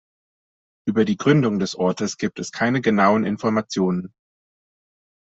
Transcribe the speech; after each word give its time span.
Über 0.87 1.05
die 1.05 1.15
Gründung 1.15 1.59
des 1.59 1.75
Ortes 1.75 2.17
gibt 2.17 2.39
es 2.39 2.51
keine 2.51 2.81
genauen 2.81 3.23
Informationen. 3.23 4.11